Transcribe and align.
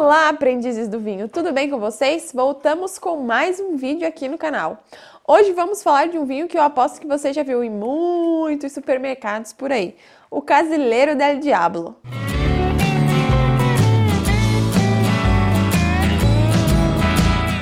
Olá, 0.00 0.28
aprendizes 0.28 0.86
do 0.86 1.00
vinho, 1.00 1.28
tudo 1.28 1.52
bem 1.52 1.68
com 1.68 1.76
vocês? 1.76 2.30
Voltamos 2.32 3.00
com 3.00 3.16
mais 3.16 3.58
um 3.58 3.74
vídeo 3.74 4.06
aqui 4.06 4.28
no 4.28 4.38
canal. 4.38 4.78
Hoje 5.26 5.52
vamos 5.52 5.82
falar 5.82 6.06
de 6.06 6.16
um 6.16 6.24
vinho 6.24 6.46
que 6.46 6.56
eu 6.56 6.62
aposto 6.62 7.00
que 7.00 7.06
você 7.06 7.32
já 7.32 7.42
viu 7.42 7.64
em 7.64 7.68
muitos 7.68 8.70
supermercados 8.70 9.52
por 9.52 9.72
aí, 9.72 9.96
o 10.30 10.40
Casileiro 10.40 11.16
del 11.16 11.40
Diablo. 11.40 11.96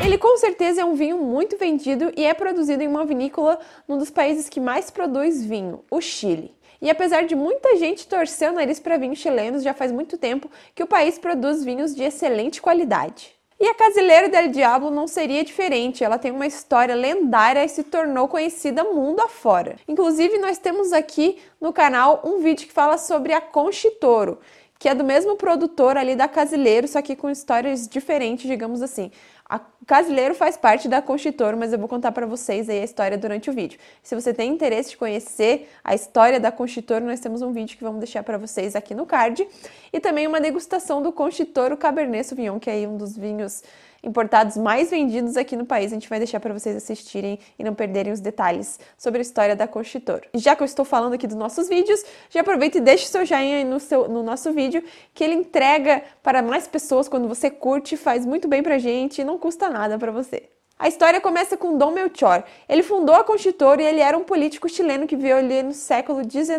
Ele 0.05 0.19
com 0.19 0.37
certeza 0.37 0.83
é 0.83 0.85
um 0.85 0.95
vinho 0.95 1.17
muito 1.17 1.57
vendido 1.57 2.13
e 2.15 2.27
é 2.27 2.35
produzido 2.35 2.83
em 2.83 2.87
uma 2.87 3.07
vinícola 3.07 3.59
num 3.89 3.97
dos 3.97 4.11
países 4.11 4.51
que 4.51 4.61
mais 4.61 4.91
produz 4.91 5.43
vinho, 5.43 5.83
o 5.91 6.03
Chile. 6.03 6.56
E 6.81 6.91
apesar 6.91 7.25
de 7.25 7.35
muita 7.35 7.77
gente 7.77 8.07
torcer 8.07 8.51
o 8.51 8.55
nariz 8.55 8.79
para 8.79 8.97
vinhos 8.97 9.19
chilenos, 9.19 9.63
já 9.63 9.73
faz 9.73 9.91
muito 9.91 10.19
tempo 10.19 10.51
que 10.75 10.83
o 10.83 10.87
país 10.87 11.19
produz 11.19 11.65
vinhos 11.65 11.95
de 11.95 12.03
excelente 12.03 12.61
qualidade. 12.61 13.37
E 13.59 13.67
a 13.67 13.75
Casileiro 13.75 14.31
del 14.31 14.49
Diablo 14.49 14.91
não 14.91 15.07
seria 15.07 15.43
diferente, 15.43 16.05
ela 16.05 16.19
tem 16.19 16.31
uma 16.31 16.47
história 16.47 16.95
lendária 16.95 17.65
e 17.65 17.69
se 17.71 17.85
tornou 17.85 18.29
conhecida 18.29 18.85
mundo 18.85 19.21
afora. 19.21 19.77
Inclusive, 19.89 20.37
nós 20.37 20.59
temos 20.59 20.93
aqui 20.93 21.39
no 21.59 21.73
canal 21.73 22.21
um 22.23 22.41
vídeo 22.41 22.67
que 22.67 22.73
fala 22.73 22.99
sobre 22.99 23.33
a 23.33 23.41
Conchitoro, 23.41 24.39
que 24.79 24.89
é 24.89 24.95
do 24.95 25.05
mesmo 25.05 25.37
produtor 25.37 25.97
ali 25.97 26.15
da 26.15 26.29
Casileiro, 26.29 26.87
só 26.87 27.01
que 27.01 27.17
com 27.17 27.31
histórias 27.31 27.89
diferentes, 27.89 28.47
digamos 28.47 28.83
assim. 28.83 29.11
A 29.49 29.61
Casileiro 29.87 30.35
faz 30.35 30.57
parte 30.57 30.89
da 30.89 31.01
Constitor, 31.01 31.57
mas 31.57 31.73
eu 31.73 31.79
vou 31.79 31.89
contar 31.89 32.11
para 32.11 32.27
vocês 32.27 32.69
aí 32.69 32.81
a 32.81 32.85
história 32.85 33.17
durante 33.17 33.49
o 33.49 33.53
vídeo. 33.53 33.79
Se 34.03 34.15
você 34.15 34.35
tem 34.35 34.53
interesse 34.53 34.91
de 34.91 34.97
conhecer 34.97 35.71
a 35.85 35.95
história 35.95 36.41
da 36.41 36.51
Constitor, 36.51 37.01
nós 37.01 37.21
temos 37.21 37.43
um 37.43 37.53
vídeo 37.53 37.79
que 37.79 37.85
vamos 37.85 38.01
deixar 38.01 38.25
para 38.25 38.37
vocês 38.37 38.75
aqui 38.75 38.95
no 38.95 39.07
card 39.07 39.47
e 39.93 40.01
também 40.01 40.27
uma 40.27 40.41
degustação 40.41 41.01
do 41.01 41.13
Constitor, 41.13 41.73
o 41.73 41.77
Cabernet 41.77 42.27
Sauvignon, 42.27 42.59
que 42.59 42.69
é 42.69 42.89
um 42.89 42.97
dos 42.97 43.17
vinhos 43.17 43.63
importados 44.07 44.57
mais 44.57 44.91
vendidos 44.91 45.37
aqui 45.37 45.57
no 45.57 45.67
país. 45.67 45.93
A 45.93 45.97
gente 45.97 46.09
vai 46.09 46.19
deixar 46.19 46.39
para 46.41 46.55
vocês 46.55 46.77
assistirem 46.77 47.39
e 47.59 47.65
não 47.65 47.75
perderem 47.75 48.13
os 48.13 48.21
detalhes 48.21 48.79
sobre 48.97 49.19
a 49.19 49.23
história 49.23 49.57
da 49.57 49.67
Constitor. 49.67 50.23
Já 50.33 50.55
que 50.55 50.63
eu 50.63 50.65
estou 50.65 50.85
falando 50.85 51.15
aqui 51.15 51.27
dos 51.27 51.37
nossos 51.37 51.69
vídeos, 51.69 52.03
já 52.31 52.41
aproveita 52.41 52.79
e 52.79 52.81
deixe 52.81 53.07
seu 53.07 53.27
joinha 53.27 53.65
no, 53.65 53.81
seu, 53.81 54.09
no 54.09 54.23
nosso 54.23 54.53
vídeo, 54.53 54.83
que 55.13 55.25
ele 55.25 55.35
entrega 55.35 56.03
para 56.23 56.41
mais 56.41 56.69
pessoas 56.69 57.09
quando 57.09 57.29
você 57.29 57.51
curte, 57.51 57.97
faz 57.97 58.25
muito 58.25 58.47
bem 58.47 58.63
pra 58.63 58.79
gente 58.79 59.21
e 59.21 59.25
não 59.25 59.37
custa 59.37 59.69
nada 59.69 59.99
para 59.99 60.13
você. 60.13 60.49
A 60.79 60.89
história 60.89 61.23
começa 61.23 61.57
com 61.57 61.79
Dom 61.79 61.91
Melchor. 61.91 62.45
Ele 62.69 62.83
fundou 62.83 63.15
a 63.15 63.25
Constitor 63.25 63.81
e 63.81 63.85
ele 63.85 64.01
era 64.01 64.17
um 64.17 64.25
político 64.25 64.69
chileno 64.69 65.07
que 65.07 65.17
veio 65.17 65.39
ali 65.39 65.63
no 65.63 65.73
século 65.73 66.21
XIX. 66.23 66.59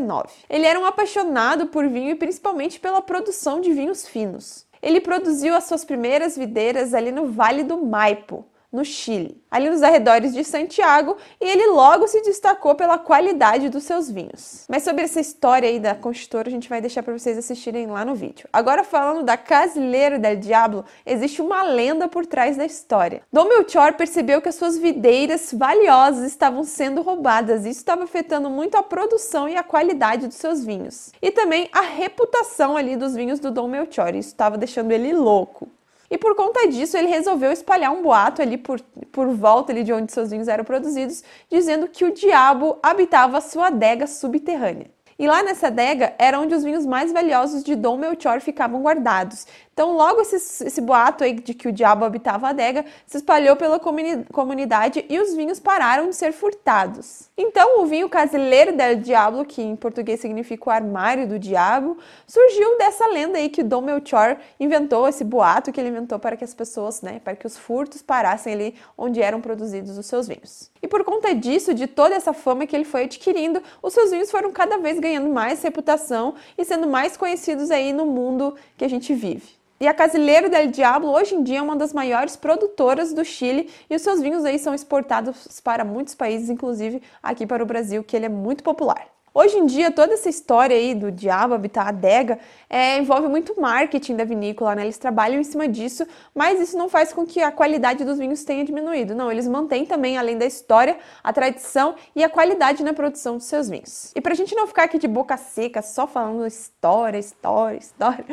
Ele 0.50 0.66
era 0.66 0.80
um 0.80 0.86
apaixonado 0.86 1.68
por 1.68 1.88
vinho 1.88 2.10
e 2.10 2.16
principalmente 2.16 2.80
pela 2.80 3.00
produção 3.00 3.62
de 3.62 3.72
vinhos 3.72 4.08
finos. 4.08 4.67
Ele 4.82 5.02
produziu 5.02 5.56
as 5.56 5.66
suas 5.66 5.84
primeiras 5.84 6.38
videiras 6.38 6.94
ali 6.94 7.12
no 7.12 7.28
Vale 7.28 7.64
do 7.64 7.78
Maipo, 7.84 8.46
no 8.78 8.86
Chile, 8.86 9.42
ali 9.50 9.72
nos 9.72 9.82
arredores 9.82 10.34
de 10.34 10.44
Santiago, 10.44 11.18
e 11.42 11.46
ele 11.50 11.66
logo 11.68 12.08
se 12.08 12.22
destacou 12.22 12.76
pela 12.76 13.00
qualidade 13.00 13.70
dos 13.70 13.84
seus 13.84 14.10
vinhos. 14.10 14.66
Mas 14.70 14.84
sobre 14.84 15.04
essa 15.04 15.20
história 15.20 15.68
aí 15.68 15.80
da 15.80 15.96
construtora, 15.96 16.48
a 16.48 16.52
gente 16.52 16.70
vai 16.70 16.80
deixar 16.80 17.02
para 17.02 17.18
vocês 17.18 17.40
assistirem 17.40 17.88
lá 17.88 18.06
no 18.06 18.14
vídeo. 18.14 18.48
Agora 18.54 18.84
falando 18.84 19.24
da 19.24 19.36
Casileiro 19.36 20.20
del 20.20 20.36
Diablo, 20.36 20.86
existe 21.04 21.42
uma 21.42 21.64
lenda 21.64 22.08
por 22.08 22.28
trás 22.28 22.56
da 22.56 22.66
história. 22.66 23.24
Dom 23.34 23.46
Melchor 23.46 23.94
percebeu 23.94 24.42
que 24.44 24.50
as 24.50 24.56
suas 24.56 24.78
videiras 24.78 25.52
valiosas 25.52 26.28
estavam 26.28 26.64
sendo 26.64 27.02
roubadas, 27.02 27.66
e 27.66 27.72
isso 27.72 27.80
estava 27.80 28.04
afetando 28.04 28.48
muito 28.48 28.78
a 28.78 28.84
produção 28.84 29.50
e 29.50 29.56
a 29.56 29.64
qualidade 29.64 30.28
dos 30.28 30.38
seus 30.38 30.64
vinhos. 30.64 31.12
E 31.20 31.32
também 31.32 31.68
a 31.72 31.82
reputação 31.82 32.78
ali 32.78 32.96
dos 32.96 33.16
vinhos 33.16 33.40
do 33.40 33.50
Dom 33.50 33.68
Melchor, 33.68 34.14
isso 34.14 34.30
estava 34.30 34.56
deixando 34.56 34.92
ele 34.92 35.14
louco. 35.14 35.68
E 36.10 36.18
por 36.18 36.36
conta 36.36 36.68
disso, 36.68 36.98
ele 36.98 37.08
resolveu 37.08 37.52
espalhar 37.52 37.92
um 37.92 38.02
boato 38.02 38.42
ali 38.42 38.58
por, 38.58 38.80
por 39.12 39.28
volta 39.28 39.72
ali 39.72 39.84
de 39.84 39.92
onde 39.92 40.12
seus 40.12 40.30
vinhos 40.32 40.48
eram 40.48 40.64
produzidos, 40.64 41.24
dizendo 41.50 41.88
que 41.88 42.06
o 42.06 42.14
diabo 42.14 42.78
habitava 42.82 43.42
sua 43.42 43.68
adega 43.68 44.08
subterrânea. 44.08 44.90
E 45.20 45.28
lá 45.28 45.42
nessa 45.42 45.68
adega 45.68 46.14
era 46.20 46.40
onde 46.40 46.54
os 46.54 46.64
vinhos 46.64 46.86
mais 46.86 47.12
valiosos 47.12 47.64
de 47.64 47.76
Dom 47.76 47.98
Melchior 47.98 48.40
ficavam 48.40 48.82
guardados. 48.82 49.48
Então, 49.78 49.96
logo 49.96 50.22
esse, 50.22 50.66
esse 50.66 50.82
boato 50.82 51.24
aí 51.24 51.34
de 51.34 51.54
que 51.54 51.68
o 51.68 51.72
diabo 51.72 52.04
habitava 52.04 52.48
a 52.48 52.50
adega 52.50 52.84
se 53.06 53.18
espalhou 53.18 53.56
pela 53.56 53.80
comuni 53.80 54.26
comunidade 54.34 55.06
e 55.08 55.20
os 55.20 55.36
vinhos 55.36 55.60
pararam 55.60 56.10
de 56.10 56.16
ser 56.16 56.32
furtados. 56.32 57.30
Então, 57.38 57.80
o 57.80 57.86
vinho 57.86 58.10
Casileiro 58.10 58.76
del 58.76 58.96
Diablo, 58.96 59.46
que 59.46 59.62
em 59.62 59.76
português 59.76 60.20
significa 60.20 60.68
o 60.68 60.74
armário 60.74 61.28
do 61.28 61.38
diabo, 61.38 61.96
surgiu 62.26 62.76
dessa 62.80 63.06
lenda 63.06 63.38
aí 63.38 63.50
que 63.50 63.62
Dom 63.62 63.82
Melchior 63.82 64.38
inventou, 64.60 65.08
esse 65.08 65.24
boato 65.24 65.72
que 65.72 65.80
ele 65.80 65.90
inventou 65.90 66.18
para 66.18 66.36
que 66.36 66.44
as 66.44 66.56
pessoas, 66.56 67.04
né, 67.04 67.22
para 67.24 67.36
que 67.36 67.46
os 67.46 67.56
furtos 67.56 68.02
parassem 68.02 68.54
ali 68.54 68.76
onde 68.98 69.22
eram 69.22 69.40
produzidos 69.40 69.96
os 69.96 70.08
seus 70.08 70.28
vinhos. 70.28 70.72
E 70.82 70.88
por 70.88 71.04
conta 71.04 71.36
disso, 71.36 71.72
de 71.72 71.86
toda 71.86 72.16
essa 72.16 72.34
fama 72.34 72.66
que 72.66 72.76
ele 72.76 72.84
foi 72.84 73.04
adquirindo, 73.04 73.62
os 73.84 73.94
seus 73.94 74.10
vinhos 74.10 74.32
foram 74.32 74.52
cada 74.52 74.80
vez 74.80 75.00
ganhando 75.00 75.30
mais 75.30 75.62
reputação 75.62 76.34
e 76.58 76.66
sendo 76.66 76.88
mais 76.88 77.16
conhecidos 77.16 77.70
aí 77.70 77.94
no 77.94 78.08
mundo 78.08 78.56
que 78.76 78.84
a 78.84 78.90
gente 78.90 79.14
vive. 79.14 79.58
E 79.80 79.88
a 79.88 79.94
Casileiro 79.94 80.50
del 80.50 80.72
Diablo 80.72 81.12
hoje 81.12 81.36
em 81.36 81.44
dia 81.44 81.60
é 81.60 81.62
uma 81.62 81.76
das 81.76 81.94
maiores 81.94 82.36
produtoras 82.36 83.14
do 83.14 83.24
Chile 83.24 83.70
e 83.88 83.96
os 83.96 84.02
seus 84.02 84.20
vinhos 84.20 84.44
aí 84.44 84.58
são 84.58 84.74
exportados 84.74 85.62
para 85.62 85.86
muitos 85.86 86.16
países, 86.16 86.50
inclusive 86.50 87.00
aqui 87.22 87.46
para 87.46 87.62
o 87.62 87.66
Brasil, 87.66 88.04
que 88.04 88.16
ele 88.16 88.26
é 88.26 88.30
muito 88.30 88.64
popular. 88.64 89.08
Hoje 89.36 89.56
em 89.56 89.68
dia, 89.68 89.92
toda 89.92 90.16
essa 90.16 90.28
história 90.30 90.76
aí 90.76 90.96
do 90.96 91.12
diabo 91.12 91.54
habitar 91.54 91.86
a 91.86 91.90
adega 91.90 92.40
é, 92.68 92.98
envolve 92.98 93.28
muito 93.28 93.62
marketing 93.62 94.16
da 94.16 94.24
vinícola, 94.24 94.74
né? 94.74 94.82
Eles 94.82 94.98
trabalham 94.98 95.40
em 95.40 95.44
cima 95.44 95.68
disso, 95.68 96.08
mas 96.34 96.60
isso 96.60 96.76
não 96.76 96.90
faz 96.90 97.14
com 97.14 97.24
que 97.24 97.40
a 97.40 97.52
qualidade 97.52 98.04
dos 98.04 98.18
vinhos 98.18 98.44
tenha 98.44 98.66
diminuído. 98.66 99.14
Não, 99.14 99.32
eles 99.32 99.48
mantêm 99.48 99.86
também, 99.86 100.18
além 100.18 100.40
da 100.40 100.46
história, 100.48 100.98
a 101.24 101.32
tradição 101.32 101.94
e 102.16 102.24
a 102.24 102.30
qualidade 102.30 102.84
na 102.84 102.94
produção 102.94 103.38
dos 103.38 103.46
seus 103.46 103.70
vinhos. 103.70 104.12
E 104.16 104.22
para 104.22 104.34
a 104.34 104.36
gente 104.36 104.56
não 104.56 104.66
ficar 104.66 104.86
aqui 104.86 104.98
de 104.98 105.08
boca 105.08 105.38
seca, 105.38 105.84
só 105.84 106.08
falando 106.08 106.48
história, 106.48 107.20
história, 107.20 107.78
história 107.78 108.26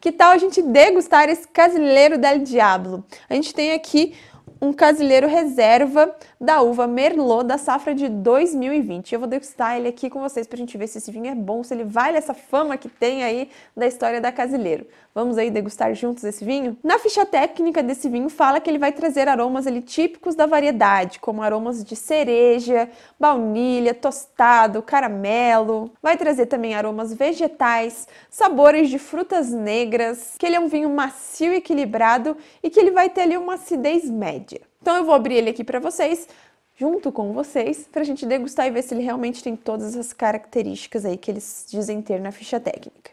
que 0.00 0.10
tal 0.10 0.32
a 0.32 0.38
gente 0.38 0.62
degustar 0.62 1.28
esse 1.28 1.46
Casileiro 1.46 2.16
del 2.16 2.38
Diablo? 2.38 3.04
A 3.28 3.34
gente 3.34 3.52
tem 3.52 3.72
aqui 3.72 4.14
um 4.60 4.72
casileiro 4.72 5.26
reserva 5.26 6.14
da 6.38 6.60
uva 6.60 6.86
Merlot 6.86 7.44
da 7.44 7.56
safra 7.56 7.94
de 7.94 8.08
2020. 8.08 9.12
Eu 9.12 9.20
vou 9.20 9.28
degustar 9.28 9.76
ele 9.76 9.88
aqui 9.88 10.10
com 10.10 10.20
vocês 10.20 10.46
para 10.46 10.56
a 10.56 10.58
gente 10.58 10.76
ver 10.76 10.86
se 10.86 10.98
esse 10.98 11.10
vinho 11.10 11.26
é 11.26 11.34
bom, 11.34 11.64
se 11.64 11.72
ele 11.72 11.84
vale 11.84 12.18
essa 12.18 12.34
fama 12.34 12.76
que 12.76 12.88
tem 12.88 13.24
aí 13.24 13.48
da 13.76 13.86
história 13.86 14.20
da 14.20 14.30
Casileiro. 14.30 14.86
Vamos 15.14 15.38
aí 15.38 15.50
degustar 15.50 15.94
juntos 15.94 16.24
esse 16.24 16.44
vinho? 16.44 16.76
Na 16.84 16.98
ficha 16.98 17.26
técnica 17.26 17.82
desse 17.82 18.08
vinho 18.08 18.28
fala 18.28 18.60
que 18.60 18.70
ele 18.70 18.78
vai 18.78 18.92
trazer 18.92 19.28
aromas 19.28 19.66
ali 19.66 19.80
típicos 19.80 20.34
da 20.34 20.46
variedade, 20.46 21.18
como 21.18 21.42
aromas 21.42 21.82
de 21.84 21.96
cereja, 21.96 22.88
baunilha, 23.18 23.92
tostado, 23.92 24.82
caramelo. 24.82 25.90
Vai 26.02 26.16
trazer 26.16 26.46
também 26.46 26.74
aromas 26.74 27.12
vegetais, 27.12 28.06
sabores 28.30 28.88
de 28.88 28.98
frutas 28.98 29.50
negras, 29.50 30.36
que 30.38 30.46
ele 30.46 30.56
é 30.56 30.60
um 30.60 30.68
vinho 30.68 30.90
macio 30.90 31.52
e 31.52 31.56
equilibrado 31.56 32.36
e 32.62 32.70
que 32.70 32.78
ele 32.78 32.90
vai 32.90 33.10
ter 33.10 33.22
ali 33.22 33.36
uma 33.36 33.54
acidez 33.54 34.08
média. 34.08 34.49
Então 34.80 34.96
eu 34.96 35.04
vou 35.04 35.14
abrir 35.14 35.34
ele 35.34 35.50
aqui 35.50 35.62
para 35.62 35.78
vocês, 35.78 36.26
junto 36.74 37.12
com 37.12 37.34
vocês, 37.34 37.86
para 37.86 38.00
a 38.00 38.04
gente 38.04 38.24
degustar 38.24 38.66
e 38.66 38.70
ver 38.70 38.82
se 38.82 38.94
ele 38.94 39.02
realmente 39.02 39.42
tem 39.42 39.54
todas 39.54 39.94
as 39.94 40.14
características 40.14 41.04
aí 41.04 41.18
que 41.18 41.30
eles 41.30 41.66
dizem 41.68 42.00
ter 42.00 42.18
na 42.18 42.32
ficha 42.32 42.58
técnica. 42.58 43.10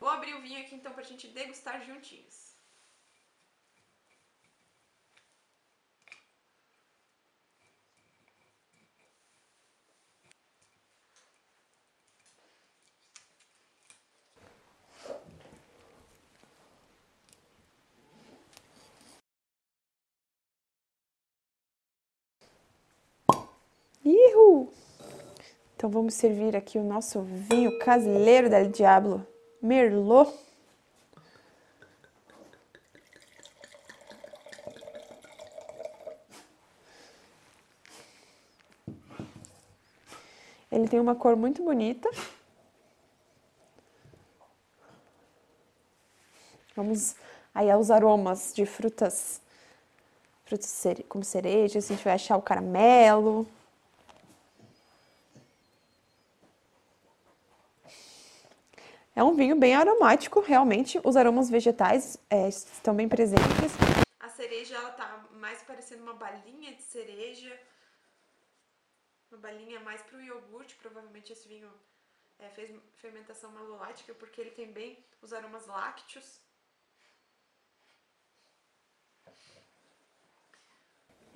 Vou 0.00 0.08
abrir 0.08 0.34
o 0.34 0.40
vinho 0.40 0.60
aqui 0.60 0.74
então 0.74 0.92
para 0.92 1.02
a 1.02 1.06
gente 1.06 1.28
degustar 1.28 1.84
juntinhos. 1.84 2.53
Então 25.76 25.90
vamos 25.90 26.14
servir 26.14 26.56
aqui 26.56 26.78
o 26.78 26.84
nosso 26.84 27.20
vinho 27.22 27.78
caseiro 27.78 28.48
del 28.48 28.70
Diablo, 28.70 29.26
Merlot. 29.60 30.32
Ele 40.70 40.88
tem 40.88 40.98
uma 40.98 41.14
cor 41.14 41.36
muito 41.36 41.62
bonita. 41.62 42.10
Vamos 46.74 47.14
aí 47.54 47.70
aos 47.70 47.90
aromas 47.90 48.52
de 48.52 48.66
frutas, 48.66 49.40
frutas 50.44 50.84
como 51.08 51.22
cereja, 51.22 51.80
se 51.80 51.92
a 51.92 51.96
gente 51.96 52.04
vai 52.04 52.14
achar 52.14 52.36
o 52.36 52.42
caramelo, 52.42 53.46
É 59.16 59.22
um 59.22 59.34
vinho 59.34 59.54
bem 59.54 59.76
aromático, 59.76 60.40
realmente. 60.40 61.00
Os 61.04 61.16
aromas 61.16 61.48
vegetais 61.48 62.18
é, 62.28 62.48
estão 62.48 62.92
bem 62.96 63.08
presentes. 63.08 63.72
A 64.18 64.28
cereja, 64.28 64.74
ela 64.74 64.90
tá 64.90 65.24
mais 65.34 65.62
parecendo 65.62 66.02
uma 66.02 66.14
balinha 66.14 66.74
de 66.74 66.82
cereja. 66.82 67.56
Uma 69.30 69.40
balinha 69.40 69.78
mais 69.78 70.02
pro 70.02 70.20
iogurte. 70.20 70.74
Provavelmente 70.74 71.32
esse 71.32 71.46
vinho 71.46 71.70
é, 72.40 72.48
fez 72.48 72.74
fermentação 72.96 73.52
malolática, 73.52 74.12
porque 74.14 74.40
ele 74.40 74.50
tem 74.50 74.72
bem 74.72 74.98
os 75.22 75.32
aromas 75.32 75.64
lácteos. 75.68 76.40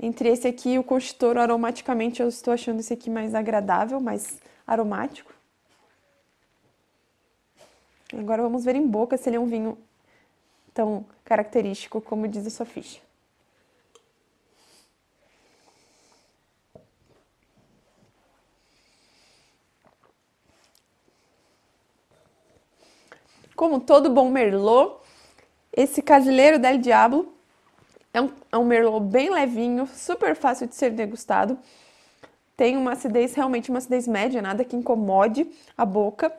Entre 0.00 0.28
esse 0.28 0.48
aqui 0.48 0.70
e 0.70 0.78
o 0.80 0.84
constitor, 0.84 1.38
aromaticamente, 1.38 2.20
eu 2.22 2.28
estou 2.28 2.52
achando 2.52 2.80
esse 2.80 2.92
aqui 2.92 3.08
mais 3.08 3.36
agradável, 3.36 4.00
mais 4.00 4.40
aromático. 4.66 5.37
Agora 8.12 8.42
vamos 8.42 8.64
ver 8.64 8.74
em 8.74 8.86
boca 8.86 9.16
se 9.16 9.28
ele 9.28 9.36
é 9.36 9.40
um 9.40 9.46
vinho 9.46 9.76
tão 10.72 11.04
característico 11.24 12.00
como 12.00 12.26
diz 12.26 12.46
a 12.46 12.50
sua 12.50 12.64
ficha. 12.64 13.00
Como 23.54 23.80
todo 23.80 24.08
bom 24.08 24.30
Merlot, 24.30 25.00
esse 25.72 26.00
Casileiro 26.00 26.60
del 26.60 26.78
Diablo 26.78 27.34
é 28.14 28.22
um, 28.22 28.30
é 28.52 28.56
um 28.56 28.64
Merlot 28.64 29.04
bem 29.04 29.30
levinho, 29.30 29.86
super 29.88 30.36
fácil 30.36 30.66
de 30.66 30.76
ser 30.76 30.90
degustado. 30.90 31.58
Tem 32.56 32.76
uma 32.76 32.92
acidez, 32.92 33.34
realmente 33.34 33.68
uma 33.68 33.78
acidez 33.78 34.06
média, 34.06 34.40
nada 34.40 34.64
que 34.64 34.76
incomode 34.76 35.50
a 35.76 35.84
boca. 35.84 36.32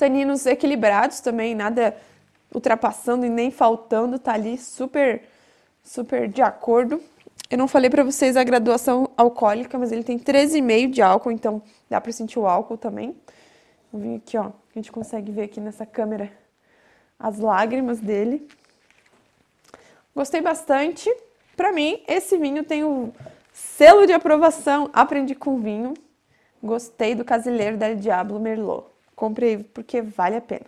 Taninos 0.00 0.46
equilibrados 0.46 1.20
também, 1.20 1.54
nada 1.54 1.94
ultrapassando 2.54 3.26
e 3.26 3.28
nem 3.28 3.50
faltando, 3.50 4.18
tá 4.18 4.32
ali 4.32 4.56
super, 4.56 5.22
super 5.82 6.26
de 6.26 6.40
acordo. 6.40 7.02
Eu 7.50 7.58
não 7.58 7.68
falei 7.68 7.90
para 7.90 8.02
vocês 8.02 8.34
a 8.34 8.42
graduação 8.42 9.10
alcoólica, 9.14 9.78
mas 9.78 9.92
ele 9.92 10.02
tem 10.02 10.18
13,5 10.18 10.90
de 10.90 11.02
álcool, 11.02 11.30
então 11.30 11.60
dá 11.88 12.00
para 12.00 12.10
sentir 12.12 12.38
o 12.38 12.46
álcool 12.46 12.78
também. 12.78 13.14
Vou 13.92 14.00
vir 14.00 14.16
aqui, 14.16 14.38
ó, 14.38 14.44
a 14.44 14.52
gente 14.74 14.90
consegue 14.90 15.30
ver 15.30 15.42
aqui 15.42 15.60
nessa 15.60 15.84
câmera 15.84 16.32
as 17.18 17.38
lágrimas 17.38 18.00
dele. 18.00 18.48
Gostei 20.16 20.40
bastante. 20.40 21.14
Para 21.54 21.72
mim, 21.72 22.02
esse 22.08 22.38
vinho 22.38 22.64
tem 22.64 22.84
o 22.84 23.12
selo 23.52 24.06
de 24.06 24.14
aprovação. 24.14 24.88
Aprendi 24.94 25.34
com 25.34 25.60
vinho. 25.60 25.92
Gostei 26.62 27.14
do 27.14 27.22
Casileiro 27.22 27.76
del 27.76 27.96
Diablo 27.96 28.40
Merlot. 28.40 28.89
Comprei 29.20 29.58
porque 29.58 30.00
vale 30.00 30.36
a 30.36 30.40
pena. 30.40 30.64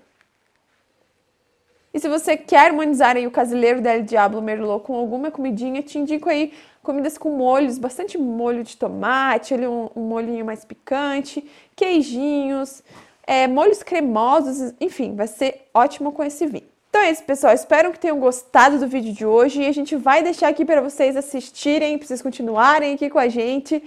E 1.94 1.99
se 1.99 2.06
você 2.06 2.37
quer 2.37 2.66
harmonizar 2.66 3.16
aí 3.16 3.26
o 3.26 3.31
Casileiro 3.31 3.81
del 3.81 4.02
Diablo 4.02 4.43
Merlot 4.43 4.84
com 4.84 4.94
alguma 4.94 5.31
comidinha, 5.31 5.81
te 5.81 5.99
indico 5.99 6.28
aí 6.28 6.52
comidas 6.82 7.16
com 7.16 7.31
molhos, 7.31 7.78
bastante 7.78 8.19
molho 8.19 8.62
de 8.62 8.76
tomate, 8.76 9.54
ali 9.54 9.66
um, 9.66 9.88
um 9.96 10.02
molhinho 10.02 10.44
mais 10.44 10.66
picante, 10.66 11.43
queijinhos, 11.75 12.82
é, 13.26 13.49
molhos 13.49 13.82
cremosos, 13.82 14.75
enfim, 14.78 15.16
vai 15.16 15.28
ser 15.28 15.66
ótimo 15.72 16.12
com 16.12 16.22
esse 16.22 16.46
vinho. 16.46 16.69
Então 16.90 17.00
é 17.00 17.10
isso, 17.10 17.25
pessoal. 17.25 17.55
Espero 17.55 17.90
que 17.90 17.98
tenham 17.98 18.20
gostado 18.20 18.78
do 18.78 18.87
vídeo 18.87 19.14
de 19.14 19.25
hoje 19.25 19.62
e 19.62 19.66
a 19.66 19.72
gente 19.72 19.96
vai 19.96 20.22
deixar 20.22 20.48
aqui 20.48 20.62
para 20.62 20.82
vocês 20.82 21.16
assistirem, 21.16 21.96
para 21.96 22.06
vocês 22.06 22.20
continuarem 22.20 22.93
aqui 22.93 23.08
com 23.08 23.19
a 23.19 23.28
gente 23.28 23.82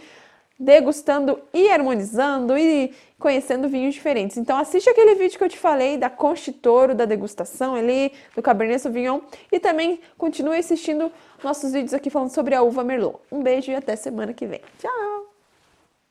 degustando 0.59 1.39
e 1.53 1.69
harmonizando 1.69 2.57
e 2.57 2.93
conhecendo 3.19 3.67
vinhos 3.67 3.93
diferentes. 3.93 4.37
Então 4.37 4.57
assiste 4.57 4.89
aquele 4.89 5.15
vídeo 5.15 5.37
que 5.37 5.43
eu 5.43 5.49
te 5.49 5.57
falei 5.57 5.97
da 5.97 6.09
Constitoro, 6.09 6.95
da 6.95 7.05
degustação 7.05 7.75
ali, 7.75 8.11
do 8.35 8.41
Cabernet 8.41 8.81
Sauvignon 8.81 9.21
e 9.51 9.59
também 9.59 9.99
continue 10.17 10.57
assistindo 10.57 11.11
nossos 11.43 11.73
vídeos 11.73 11.93
aqui 11.93 12.09
falando 12.09 12.29
sobre 12.29 12.55
a 12.55 12.61
uva 12.61 12.83
Merlot. 12.83 13.19
Um 13.31 13.43
beijo 13.43 13.71
e 13.71 13.75
até 13.75 13.95
semana 13.95 14.33
que 14.33 14.45
vem. 14.45 14.61
Tchau! 14.79 15.34